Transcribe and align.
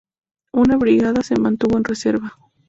Una 0.53 0.77
brigada 0.77 1.21
se 1.21 1.39
mantuvo 1.39 1.77
en 1.77 1.83
reserva. 1.83 2.33